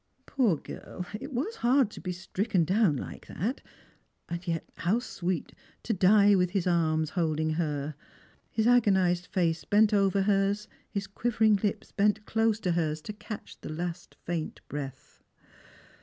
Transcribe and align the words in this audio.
Poor 0.25 0.57
girl! 0.57 1.05
it 1.19 1.31
was 1.31 1.57
hard 1.57 1.91
to 1.91 2.01
be 2.01 2.11
stricken 2.11 2.65
down 2.65 2.95
like 2.97 3.27
that; 3.27 3.61
and 4.27 4.47
yet 4.47 4.65
how 4.77 4.97
sweet 4.97 5.53
to 5.83 5.93
die 5.93 6.33
with 6.33 6.49
his 6.49 6.65
arms 6.65 7.11
holding 7.11 7.51
her, 7.51 7.93
his 8.49 8.65
agonised 8.65 9.27
lace 9.35 9.63
bent 9.63 9.93
over 9.93 10.23
hers, 10.23 10.67
his 10.89 11.05
quiveiing 11.05 11.61
lips 11.61 11.91
bent 11.91 12.25
close 12.25 12.59
to 12.61 12.71
hers 12.71 12.99
to 13.03 13.13
catch 13.13 13.61
the 13.61 13.69
last 13.69 14.15
faint 14.25 14.59
breath 14.67 15.21